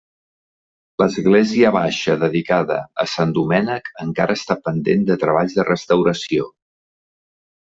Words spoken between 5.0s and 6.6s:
de treballs de restauració.